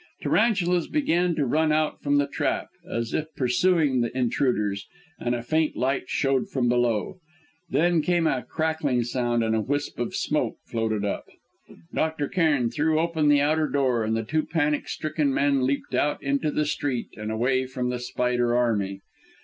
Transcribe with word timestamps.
Tarantulas 0.23 0.87
began 0.87 1.35
to 1.35 1.45
run 1.45 1.71
out 1.71 2.01
from 2.01 2.17
the 2.17 2.25
trap, 2.25 2.69
as 2.89 3.13
if 3.13 3.35
pursuing 3.35 4.01
the 4.01 4.17
intruders, 4.17 4.87
and 5.19 5.35
a 5.35 5.43
faint 5.43 5.75
light 5.75 6.09
showed 6.09 6.49
from 6.49 6.67
below. 6.67 7.19
Then 7.69 8.01
came 8.01 8.25
a 8.25 8.41
crackling 8.41 9.03
sound, 9.03 9.43
and 9.43 9.53
a 9.55 9.61
wisp 9.61 9.99
of 9.99 10.15
smoke 10.15 10.57
floated 10.65 11.05
up. 11.05 11.25
Dr. 11.93 12.27
Cairn 12.27 12.71
threw 12.71 12.99
open 12.99 13.27
the 13.29 13.41
outer 13.41 13.67
door, 13.67 14.03
and 14.03 14.17
the 14.17 14.23
two 14.23 14.41
panic 14.41 14.89
stricken 14.89 15.31
men 15.31 15.61
leapt 15.67 15.93
out 15.93 16.23
into 16.23 16.49
the 16.49 16.65
street 16.65 17.09
and 17.15 17.31
away 17.31 17.67
from 17.67 17.89
the 17.89 17.99
spider 17.99 18.57
army. 18.57 19.01